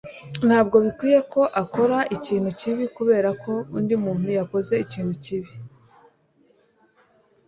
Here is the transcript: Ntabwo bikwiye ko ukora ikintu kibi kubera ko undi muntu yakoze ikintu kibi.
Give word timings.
Ntabwo 0.47 0.75
bikwiye 0.85 1.19
ko 1.33 1.41
ukora 1.63 1.97
ikintu 2.15 2.49
kibi 2.59 2.85
kubera 2.97 3.29
ko 3.43 3.53
undi 3.77 3.95
muntu 4.03 4.27
yakoze 4.37 4.73
ikintu 4.85 5.13
kibi. 5.23 5.51